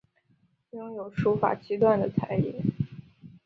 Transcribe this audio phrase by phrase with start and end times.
[0.71, 2.55] 拥有书法七段的才艺。